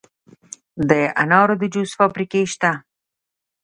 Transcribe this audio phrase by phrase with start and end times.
[0.89, 2.71] د انارو د جوس فابریکې شته.